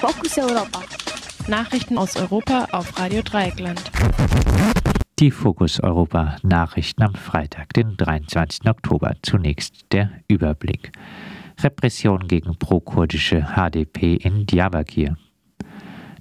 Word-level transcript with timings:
Fokus 0.00 0.38
Europa. 0.38 0.80
Nachrichten 1.46 1.98
aus 1.98 2.16
Europa 2.16 2.68
auf 2.72 2.98
Radio 2.98 3.20
Dreieckland. 3.20 3.82
Die 5.18 5.30
Fokus 5.30 5.78
Europa 5.78 6.36
Nachrichten 6.42 7.02
am 7.02 7.14
Freitag, 7.14 7.74
den 7.74 7.98
23. 7.98 8.66
Oktober. 8.66 9.16
Zunächst 9.20 9.92
der 9.92 10.10
Überblick. 10.26 10.92
Repression 11.62 12.26
gegen 12.28 12.58
pro-kurdische 12.58 13.48
HDP 13.54 14.14
in 14.14 14.46
Diyarbakir. 14.46 15.18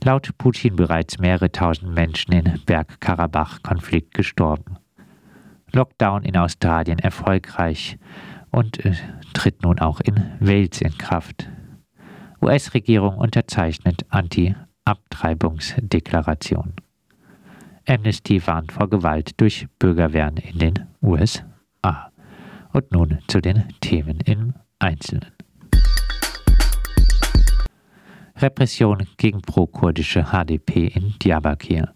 Laut 0.03 0.37
Putin 0.37 0.75
bereits 0.75 1.17
mehrere 1.17 1.49
tausend 1.49 1.93
Menschen 1.95 2.33
in 2.33 2.59
Bergkarabach-Konflikt 2.65 4.13
gestorben. 4.13 4.75
Lockdown 5.71 6.23
in 6.23 6.35
Australien 6.35 6.99
erfolgreich 6.99 7.97
und 8.51 8.83
äh, 8.83 8.91
tritt 9.33 9.63
nun 9.63 9.79
auch 9.79 10.01
in 10.01 10.15
Wales 10.41 10.81
in 10.81 10.97
Kraft. 10.97 11.47
US-Regierung 12.41 13.17
unterzeichnet 13.17 14.05
Anti-Abtreibungsdeklaration. 14.09 16.73
Amnesty 17.87 18.45
warnt 18.45 18.71
vor 18.71 18.87
Gewalt 18.89 19.39
durch 19.41 19.67
Bürgerwehren 19.79 20.37
in 20.37 20.59
den 20.59 20.85
USA. 21.01 22.11
Und 22.71 22.91
nun 22.91 23.17
zu 23.27 23.41
den 23.41 23.63
Themen 23.81 24.19
im 24.25 24.53
Einzelnen. 24.77 25.31
Repression 28.37 29.07
gegen 29.17 29.41
pro-kurdische 29.41 30.27
HDP 30.31 30.85
in 30.87 31.15
Diyarbakir. 31.19 31.95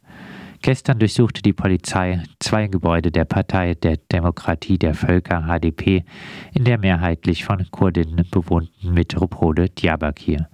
Gestern 0.63 0.97
durchsuchte 0.97 1.41
die 1.41 1.51
Polizei 1.51 2.23
zwei 2.39 2.67
Gebäude 2.67 3.11
der 3.11 3.25
Partei 3.25 3.73
der 3.73 3.97
Demokratie 3.97 4.77
der 4.77 4.93
Völker 4.93 5.41
HDP 5.41 6.05
in 6.53 6.63
der 6.63 6.77
mehrheitlich 6.77 7.43
von 7.43 7.69
Kurdinnen 7.69 8.25
bewohnten 8.31 8.93
Metropole 8.93 9.67
Diyarbakir. 9.67 10.47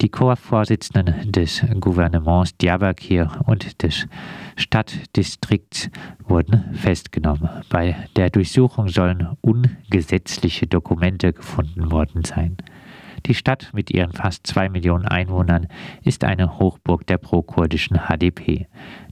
Die 0.00 0.08
Chorvorsitzenden 0.08 1.30
des 1.30 1.62
Gouvernements 1.78 2.56
Diyarbakir 2.56 3.30
und 3.44 3.82
des 3.82 4.06
Stadtdistrikts 4.56 5.90
wurden 6.26 6.72
festgenommen. 6.72 7.50
Bei 7.68 8.08
der 8.16 8.30
Durchsuchung 8.30 8.88
sollen 8.88 9.36
ungesetzliche 9.42 10.68
Dokumente 10.68 11.34
gefunden 11.34 11.92
worden 11.92 12.24
sein. 12.24 12.56
Die 13.26 13.34
Stadt 13.34 13.70
mit 13.72 13.90
ihren 13.90 14.12
fast 14.12 14.46
zwei 14.46 14.68
Millionen 14.68 15.06
Einwohnern 15.06 15.66
ist 16.02 16.24
eine 16.24 16.58
Hochburg 16.58 17.06
der 17.06 17.18
pro-kurdischen 17.18 17.98
HDP. 18.08 18.66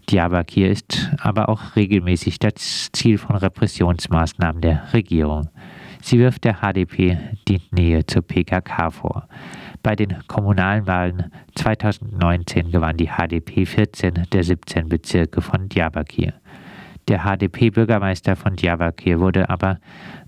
Diyarbakir 0.09 0.71
ist 0.71 1.11
aber 1.21 1.49
auch 1.49 1.77
regelmäßig 1.77 2.39
das 2.39 2.91
Ziel 2.93 3.19
von 3.19 3.37
Repressionsmaßnahmen 3.37 4.63
der 4.63 4.93
Regierung. 4.93 5.49
Sie 6.01 6.19
wirft 6.19 6.45
der 6.45 6.61
HDP 6.63 7.19
die 7.49 7.61
Nähe 7.71 8.07
zur 8.07 8.23
PKK 8.23 8.91
vor. 8.91 9.29
Bei 9.83 9.95
den 9.95 10.17
kommunalen 10.27 10.87
Wahlen 10.87 11.31
2019 11.57 12.71
gewann 12.71 12.97
die 12.97 13.11
HDP 13.11 13.67
14 13.67 14.27
der 14.33 14.45
17 14.45 14.89
Bezirke 14.89 15.41
von 15.43 15.69
Diyarbakir. 15.69 16.35
Der 17.09 17.25
HDP-Bürgermeister 17.25 18.37
von 18.37 18.57
Diyarbakir 18.57 19.19
wurde 19.19 19.49
aber 19.49 19.79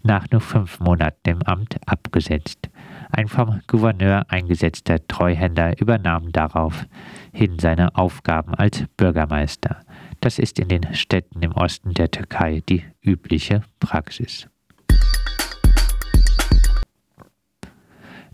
nach 0.03 0.31
nur 0.31 0.41
fünf 0.41 0.81
Monaten 0.81 1.28
im 1.28 1.42
Amt 1.42 1.77
abgesetzt. 1.86 2.70
Ein 3.12 3.28
vom 3.28 3.61
Gouverneur 3.66 4.25
eingesetzter 4.28 5.06
Treuhänder 5.06 5.80
übernahm 5.80 6.33
daraufhin 6.33 7.58
seine 7.58 7.97
Aufgaben 7.97 8.55
als 8.55 8.84
Bürgermeister. 8.97 9.80
Das 10.20 10.39
ist 10.39 10.58
in 10.58 10.69
den 10.69 10.94
Städten 10.94 11.42
im 11.42 11.52
Osten 11.52 11.92
der 11.94 12.11
Türkei 12.11 12.62
die 12.69 12.84
übliche 13.02 13.62
Praxis. 13.80 14.48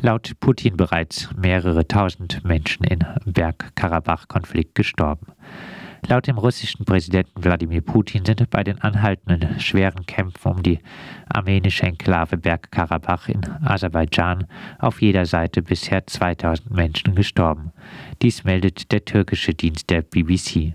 Laut 0.01 0.39
Putin 0.41 0.77
bereits 0.77 1.31
mehrere 1.35 1.89
tausend 1.89 2.45
Menschen 2.45 2.85
in 2.85 3.05
Bergkarabach-Konflikt 3.25 4.75
gestorben. 4.75 5.33
Laut 6.09 6.29
dem 6.29 6.39
russischen 6.39 6.85
Präsidenten 6.85 7.43
Wladimir 7.43 7.81
Putin 7.81 8.25
sind 8.25 8.49
bei 8.51 8.62
den 8.62 8.81
anhaltenden 8.81 9.59
schweren 9.59 10.06
Kämpfen 10.06 10.53
um 10.53 10.62
die 10.62 10.78
armenische 11.28 11.83
Enklave 11.83 12.37
Bergkarabach 12.37 13.28
in 13.28 13.41
Aserbaidschan 13.65 14.47
auf 14.78 15.03
jeder 15.03 15.27
Seite 15.27 15.62
bisher 15.62 16.06
2000 16.06 16.71
Menschen 16.71 17.17
gestorben. 17.17 17.72
Dies 18.22 18.44
meldet 18.44 18.93
der 18.93 19.05
türkische 19.05 19.53
Dienst 19.53 19.91
der 19.91 20.03
BBC. 20.03 20.75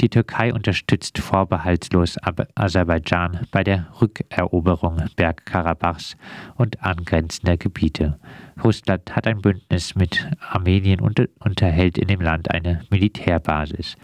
Die 0.00 0.08
Türkei 0.10 0.52
unterstützt 0.52 1.18
vorbehaltslos 1.18 2.16
Aserbaidschan 2.56 3.46
bei 3.52 3.62
der 3.62 3.86
Rückeroberung 4.00 5.00
Bergkarabachs 5.14 6.16
und 6.56 6.82
angrenzender 6.82 7.56
Gebiete. 7.56 8.18
Russland 8.62 9.14
hat 9.14 9.28
ein 9.28 9.40
Bündnis 9.40 9.94
mit 9.94 10.28
Armenien 10.40 11.00
und 11.00 11.22
unterhält 11.38 11.98
in 11.98 12.08
dem 12.08 12.20
Land 12.20 12.50
eine 12.50 12.82
Militärbasis. 12.90 13.96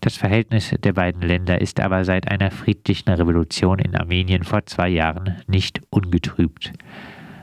Das 0.00 0.16
Verhältnis 0.16 0.74
der 0.82 0.94
beiden 0.94 1.20
Länder 1.20 1.60
ist 1.60 1.78
aber 1.78 2.04
seit 2.06 2.30
einer 2.30 2.50
friedlichen 2.50 3.10
Revolution 3.10 3.78
in 3.78 3.94
Armenien 3.94 4.44
vor 4.44 4.64
zwei 4.64 4.88
Jahren 4.88 5.42
nicht 5.46 5.82
ungetrübt. 5.90 6.72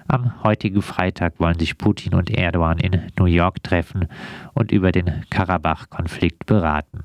Am 0.07 0.41
heutigen 0.43 0.81
Freitag 0.81 1.39
wollen 1.39 1.59
sich 1.59 1.77
Putin 1.77 2.15
und 2.15 2.31
Erdogan 2.31 2.79
in 2.79 3.11
New 3.19 3.25
York 3.25 3.61
treffen 3.61 4.07
und 4.53 4.71
über 4.71 4.91
den 4.91 5.25
Karabach-Konflikt 5.29 6.45
beraten. 6.45 7.01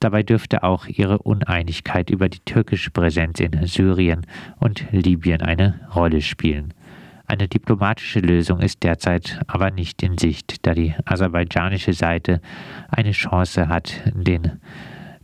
Dabei 0.00 0.22
dürfte 0.22 0.62
auch 0.62 0.86
ihre 0.86 1.18
Uneinigkeit 1.18 2.10
über 2.10 2.28
die 2.28 2.40
türkische 2.40 2.90
Präsenz 2.90 3.40
in 3.40 3.66
Syrien 3.66 4.26
und 4.60 4.84
Libyen 4.92 5.40
eine 5.40 5.80
Rolle 5.94 6.20
spielen. 6.20 6.74
Eine 7.32 7.48
diplomatische 7.48 8.20
Lösung 8.20 8.60
ist 8.60 8.82
derzeit 8.82 9.40
aber 9.46 9.70
nicht 9.70 10.02
in 10.02 10.18
Sicht, 10.18 10.66
da 10.66 10.74
die 10.74 10.94
aserbaidschanische 11.06 11.94
Seite 11.94 12.42
eine 12.90 13.12
Chance 13.12 13.68
hat, 13.68 14.02
den 14.12 14.60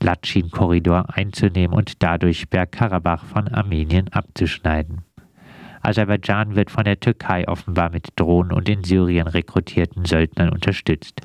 Latschin-Korridor 0.02 1.14
einzunehmen 1.14 1.76
und 1.76 2.02
dadurch 2.02 2.48
Bergkarabach 2.48 3.26
von 3.26 3.48
Armenien 3.48 4.08
abzuschneiden. 4.08 5.02
Aserbaidschan 5.82 6.56
wird 6.56 6.70
von 6.70 6.84
der 6.84 6.98
Türkei 6.98 7.47
offenbar 7.47 7.91
mit 7.91 8.08
Drohnen 8.16 8.52
und 8.52 8.70
in 8.70 8.84
Syrien 8.84 9.26
rekrutierten 9.28 10.06
Söldnern 10.06 10.48
unterstützt. 10.48 11.20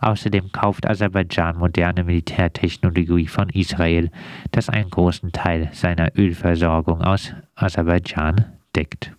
Außerdem 0.00 0.50
kauft 0.50 0.84
Aserbaidschan 0.84 1.58
moderne 1.58 2.02
Militärtechnologie 2.02 3.28
von 3.28 3.50
Israel, 3.50 4.10
das 4.50 4.68
einen 4.68 4.90
großen 4.90 5.30
Teil 5.30 5.68
seiner 5.72 6.10
Ölversorgung 6.18 7.02
aus 7.02 7.32
Aserbaidschan 7.54 8.46
deckt. 8.74 9.12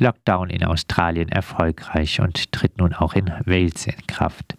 Lockdown 0.00 0.48
in 0.48 0.64
Australien 0.64 1.28
erfolgreich 1.28 2.20
und 2.20 2.52
tritt 2.52 2.78
nun 2.78 2.94
auch 2.94 3.12
in 3.12 3.26
Wales 3.44 3.86
in 3.86 4.06
Kraft. 4.06 4.56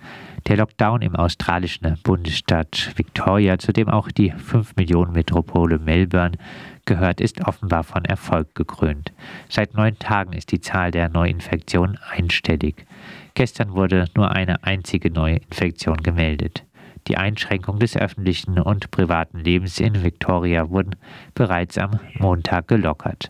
Der 0.47 0.57
Lockdown 0.57 1.01
im 1.01 1.15
australischen 1.15 1.97
Bundesstaat 2.03 2.93
Victoria, 2.95 3.57
zu 3.57 3.73
dem 3.73 3.89
auch 3.89 4.09
die 4.11 4.31
5 4.31 4.75
Millionen 4.75 5.13
Metropole 5.13 5.79
Melbourne 5.79 6.37
gehört, 6.85 7.21
ist 7.21 7.45
offenbar 7.47 7.83
von 7.83 8.05
Erfolg 8.05 8.53
gekrönt. 8.53 9.11
Seit 9.49 9.73
neun 9.73 9.97
Tagen 9.97 10.33
ist 10.33 10.51
die 10.51 10.61
Zahl 10.61 10.91
der 10.91 11.09
Neuinfektionen 11.09 11.97
einstellig. 12.09 12.85
Gestern 13.33 13.73
wurde 13.73 14.05
nur 14.15 14.31
eine 14.31 14.63
einzige 14.63 15.09
neue 15.09 15.37
Infektion 15.37 15.97
gemeldet. 15.97 16.63
Die 17.07 17.17
Einschränkung 17.17 17.79
des 17.79 17.97
öffentlichen 17.97 18.59
und 18.59 18.91
privaten 18.91 19.39
Lebens 19.39 19.79
in 19.79 20.03
Victoria 20.03 20.69
wurden 20.69 20.95
bereits 21.33 21.77
am 21.77 21.99
Montag 22.19 22.67
gelockert. 22.67 23.29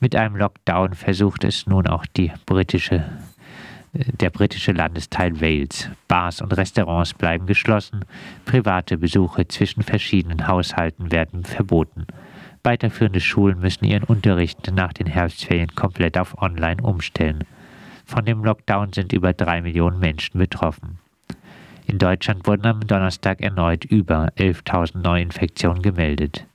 Mit 0.00 0.16
einem 0.16 0.36
Lockdown 0.36 0.94
versucht 0.94 1.44
es 1.44 1.66
nun 1.66 1.86
auch 1.86 2.04
britische 2.46 3.04
der 3.94 4.30
britische 4.30 4.72
Landesteil 4.72 5.40
Wales. 5.40 5.90
Bars 6.08 6.40
und 6.40 6.56
Restaurants 6.56 7.12
bleiben 7.12 7.46
geschlossen, 7.46 8.04
private 8.46 8.96
Besuche 8.96 9.46
zwischen 9.48 9.82
verschiedenen 9.82 10.46
Haushalten 10.46 11.12
werden 11.12 11.44
verboten. 11.44 12.06
Weiterführende 12.62 13.20
Schulen 13.20 13.58
müssen 13.58 13.84
ihren 13.84 14.04
Unterricht 14.04 14.72
nach 14.72 14.92
den 14.92 15.06
Herbstferien 15.06 15.74
komplett 15.74 16.16
auf 16.16 16.40
Online 16.40 16.80
umstellen. 16.80 17.44
Von 18.06 18.24
dem 18.24 18.44
Lockdown 18.44 18.92
sind 18.92 19.12
über 19.12 19.32
drei 19.32 19.60
Millionen 19.60 19.98
Menschen 19.98 20.38
betroffen. 20.38 20.98
In 21.86 21.98
Deutschland 21.98 22.46
wurden 22.46 22.66
am 22.66 22.86
Donnerstag 22.86 23.40
erneut 23.40 23.84
über 23.84 24.28
11.000 24.36 24.98
Neuinfektionen 24.98 25.82
gemeldet. 25.82 26.46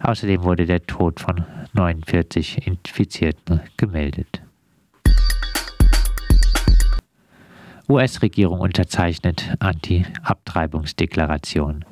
Außerdem 0.00 0.42
wurde 0.42 0.66
der 0.66 0.84
Tod 0.86 1.20
von 1.20 1.44
49 1.72 2.66
Infizierten 2.66 3.60
gemeldet. 3.76 4.42
US-Regierung 7.88 8.58
unterzeichnet 8.60 9.54
Anti-Abtreibungsdeklaration. 9.60 11.84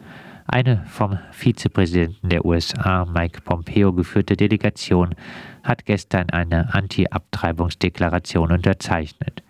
Eine 0.47 0.85
vom 0.87 1.19
Vizepräsidenten 1.31 2.29
der 2.29 2.45
USA 2.45 3.05
Mike 3.05 3.43
Pompeo 3.43 3.93
geführte 3.93 4.37
Delegation 4.37 5.15
hat 5.63 5.85
gestern 5.85 6.31
eine 6.31 6.75
Anti-Abtreibungsdeklaration 6.75 8.51
unterzeichnet. 8.53 9.42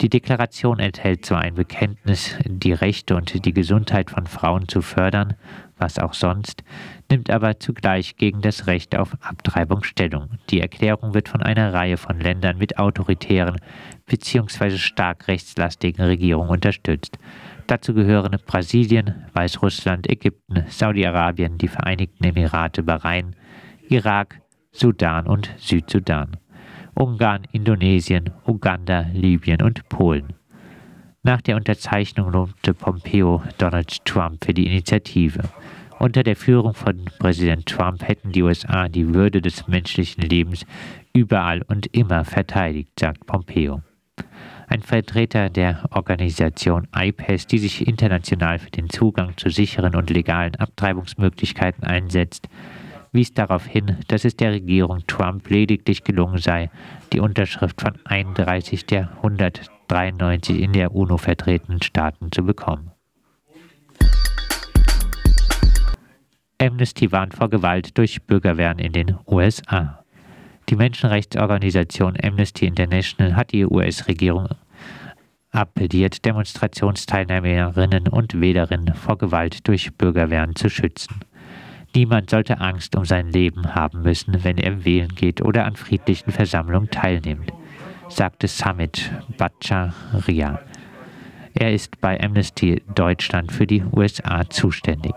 Die 0.00 0.08
Deklaration 0.08 0.80
enthält 0.80 1.24
zwar 1.24 1.40
ein 1.40 1.54
Bekenntnis, 1.54 2.36
die 2.44 2.72
Rechte 2.72 3.14
und 3.14 3.44
die 3.44 3.52
Gesundheit 3.52 4.10
von 4.10 4.26
Frauen 4.26 4.68
zu 4.68 4.82
fördern, 4.82 5.34
was 5.78 5.98
auch 5.98 6.14
sonst, 6.14 6.64
nimmt 7.10 7.30
aber 7.30 7.60
zugleich 7.60 8.16
gegen 8.16 8.40
das 8.40 8.66
Recht 8.66 8.96
auf 8.96 9.16
Abtreibung 9.20 9.84
Stellung. 9.84 10.30
Die 10.50 10.60
Erklärung 10.60 11.14
wird 11.14 11.28
von 11.28 11.42
einer 11.42 11.72
Reihe 11.72 11.96
von 11.96 12.18
Ländern 12.18 12.58
mit 12.58 12.78
autoritären 12.78 13.56
bzw. 14.06 14.78
stark 14.78 15.28
rechtslastigen 15.28 16.04
Regierungen 16.04 16.50
unterstützt. 16.50 17.18
Dazu 17.66 17.94
gehören 17.94 18.36
Brasilien, 18.46 19.26
Weißrussland, 19.32 20.10
Ägypten, 20.10 20.64
Saudi-Arabien, 20.68 21.56
die 21.56 21.68
Vereinigten 21.68 22.24
Emirate, 22.24 22.82
Bahrain, 22.82 23.36
Irak, 23.88 24.40
Sudan 24.70 25.26
und 25.26 25.54
Südsudan. 25.56 26.36
Ungarn, 26.94 27.42
Indonesien, 27.52 28.30
Uganda, 28.46 29.06
Libyen 29.12 29.62
und 29.62 29.88
Polen. 29.88 30.34
Nach 31.22 31.40
der 31.40 31.56
Unterzeichnung 31.56 32.30
lobte 32.30 32.74
Pompeo 32.74 33.42
Donald 33.58 34.04
Trump 34.04 34.44
für 34.44 34.54
die 34.54 34.66
Initiative. 34.66 35.40
Unter 35.98 36.22
der 36.22 36.36
Führung 36.36 36.74
von 36.74 37.04
Präsident 37.18 37.66
Trump 37.66 38.06
hätten 38.06 38.32
die 38.32 38.42
USA 38.42 38.88
die 38.88 39.14
Würde 39.14 39.40
des 39.40 39.66
menschlichen 39.66 40.22
Lebens 40.22 40.66
überall 41.12 41.62
und 41.62 41.86
immer 41.96 42.24
verteidigt, 42.24 42.90
sagt 43.00 43.26
Pompeo. 43.26 43.80
Ein 44.66 44.82
Vertreter 44.82 45.50
der 45.50 45.84
Organisation 45.90 46.88
IPES, 46.94 47.46
die 47.46 47.58
sich 47.58 47.86
international 47.86 48.58
für 48.58 48.70
den 48.70 48.90
Zugang 48.90 49.36
zu 49.36 49.50
sicheren 49.50 49.94
und 49.94 50.10
legalen 50.10 50.56
Abtreibungsmöglichkeiten 50.56 51.84
einsetzt, 51.84 52.48
wies 53.14 53.32
darauf 53.32 53.64
hin, 53.66 53.98
dass 54.08 54.24
es 54.24 54.36
der 54.36 54.52
Regierung 54.52 55.06
Trump 55.06 55.48
lediglich 55.48 56.04
gelungen 56.04 56.38
sei, 56.38 56.70
die 57.12 57.20
Unterschrift 57.20 57.80
von 57.80 57.94
31 58.04 58.86
der 58.86 59.10
193 59.16 60.60
in 60.60 60.72
der 60.72 60.94
UNO 60.94 61.16
vertretenen 61.16 61.80
Staaten 61.80 62.30
zu 62.32 62.44
bekommen. 62.44 62.90
Amnesty 66.60 67.12
warnt 67.12 67.34
vor 67.34 67.50
Gewalt 67.50 67.96
durch 67.98 68.22
Bürgerwehren 68.22 68.78
in 68.78 68.92
den 68.92 69.16
USA. 69.26 70.04
Die 70.68 70.76
Menschenrechtsorganisation 70.76 72.16
Amnesty 72.22 72.66
International 72.66 73.36
hat 73.36 73.52
die 73.52 73.66
US-Regierung 73.66 74.48
appelliert, 75.50 76.24
Demonstrationsteilnehmerinnen 76.24 78.08
und 78.08 78.40
Wählerinnen 78.40 78.94
vor 78.94 79.18
Gewalt 79.18 79.68
durch 79.68 79.94
Bürgerwehren 79.94 80.56
zu 80.56 80.68
schützen. 80.68 81.20
Niemand 81.94 82.28
sollte 82.28 82.60
Angst 82.60 82.96
um 82.96 83.04
sein 83.04 83.30
Leben 83.30 83.74
haben 83.74 84.02
müssen, 84.02 84.42
wenn 84.42 84.58
er 84.58 84.84
wählen 84.84 85.14
geht 85.14 85.40
oder 85.40 85.64
an 85.64 85.76
friedlichen 85.76 86.32
Versammlungen 86.32 86.90
teilnimmt, 86.90 87.52
sagte 88.08 88.48
Samit 88.48 89.12
Bhattacharya. 89.38 90.60
Er 91.54 91.72
ist 91.72 92.00
bei 92.00 92.20
Amnesty 92.20 92.82
Deutschland 92.96 93.52
für 93.52 93.66
die 93.66 93.84
USA 93.92 94.42
zuständig. 94.50 95.14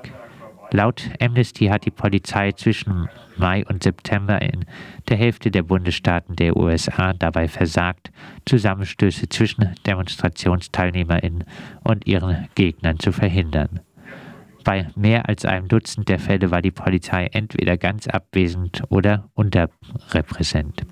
Laut 0.72 1.10
Amnesty 1.20 1.66
hat 1.68 1.86
die 1.86 1.92
Polizei 1.92 2.52
zwischen 2.52 3.10
Mai 3.38 3.66
und 3.66 3.82
September 3.82 4.40
in 4.42 4.66
der 5.08 5.18
Hälfte 5.18 5.50
der 5.50 5.64
Bundesstaaten 5.64 6.36
der 6.36 6.58
USA 6.58 7.14
dabei 7.14 7.48
versagt, 7.48 8.12
Zusammenstöße 8.46 9.30
zwischen 9.30 9.74
Demonstrationsteilnehmerinnen 9.88 11.46
und 11.84 12.06
ihren 12.06 12.50
Gegnern 12.54 13.00
zu 13.00 13.12
verhindern. 13.12 13.80
Bei 14.68 14.86
mehr 14.98 15.30
als 15.30 15.46
einem 15.46 15.70
Dutzend 15.70 16.10
der 16.10 16.20
Fälle 16.20 16.52
war 16.52 16.62
die 16.62 16.72
Polizei 16.72 17.28
entweder 17.32 17.78
ganz 17.78 18.06
abwesend 18.06 18.84
oder 18.90 19.30
unterrepräsent. 19.34 20.86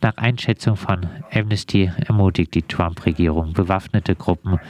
Nach 0.00 0.16
Einschätzung 0.16 0.76
von 0.76 1.08
Amnesty 1.32 1.90
ermutigt 2.06 2.54
die 2.54 2.62
Trump-Regierung 2.62 3.52
bewaffnete 3.52 4.14
Gruppen, 4.14 4.60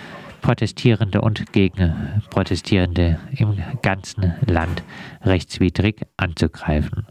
Protestierende 0.41 1.21
und 1.21 1.53
Gegenprotestierende 1.53 3.19
im 3.37 3.59
ganzen 3.83 4.33
Land 4.47 4.85
rechtswidrig 5.21 6.07
anzugreifen. 6.17 7.07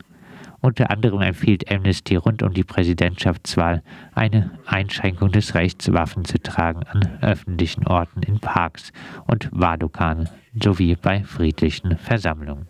Unter 0.61 0.91
anderem 0.91 1.21
empfiehlt 1.21 1.71
Amnesty 1.71 2.15
rund 2.15 2.43
um 2.43 2.53
die 2.53 2.63
Präsidentschaftswahl 2.63 3.81
eine 4.13 4.51
Einschränkung 4.65 5.31
des 5.31 5.55
Rechts, 5.55 5.91
Waffen 5.93 6.25
zu 6.25 6.37
tragen 6.39 6.83
an 6.83 7.19
öffentlichen 7.21 7.87
Orten 7.87 8.21
in 8.23 8.39
Parks 8.39 8.91
und 9.27 9.49
Wahllokalen 9.51 10.27
sowie 10.61 10.95
bei 10.95 11.23
friedlichen 11.23 11.97
Versammlungen. 11.97 12.67